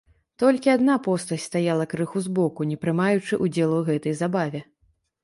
Толькі 0.43 0.69
адна 0.75 0.93
постаць 1.07 1.37
стаяла 1.47 1.85
крыху 1.91 2.21
збоку, 2.29 2.67
не 2.71 2.79
прымаючы 2.87 3.23
ўдзелу 3.45 3.75
ў 3.81 3.91
гэтай 3.91 4.13
забаве. 4.23 4.65